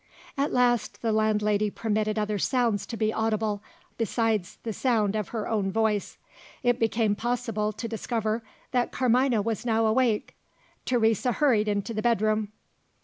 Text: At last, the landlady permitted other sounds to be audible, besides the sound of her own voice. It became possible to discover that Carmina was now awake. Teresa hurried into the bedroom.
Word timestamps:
At 0.35 0.51
last, 0.51 1.03
the 1.03 1.11
landlady 1.11 1.69
permitted 1.69 2.17
other 2.17 2.39
sounds 2.39 2.87
to 2.87 2.97
be 2.97 3.13
audible, 3.13 3.61
besides 3.99 4.57
the 4.63 4.73
sound 4.73 5.15
of 5.15 5.27
her 5.27 5.47
own 5.47 5.71
voice. 5.71 6.17
It 6.63 6.79
became 6.79 7.13
possible 7.13 7.71
to 7.73 7.87
discover 7.87 8.41
that 8.71 8.91
Carmina 8.91 9.43
was 9.43 9.63
now 9.63 9.85
awake. 9.85 10.35
Teresa 10.85 11.33
hurried 11.33 11.67
into 11.67 11.93
the 11.93 12.01
bedroom. 12.01 12.51